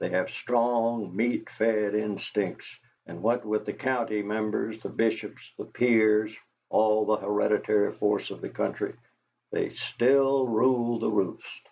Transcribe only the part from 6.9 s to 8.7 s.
the hereditary force of the